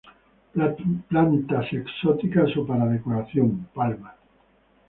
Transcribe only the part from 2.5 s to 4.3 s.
o para decoración: Palma.